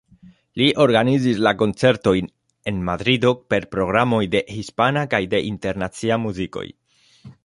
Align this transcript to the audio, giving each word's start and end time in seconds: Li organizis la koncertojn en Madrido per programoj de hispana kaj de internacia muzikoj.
Li 0.59 0.67
organizis 0.85 1.41
la 1.47 1.51
koncertojn 1.59 2.31
en 2.71 2.79
Madrido 2.87 3.33
per 3.53 3.67
programoj 3.75 4.23
de 4.37 4.41
hispana 4.55 5.05
kaj 5.15 5.21
de 5.35 5.43
internacia 5.51 6.19
muzikoj. 6.25 6.65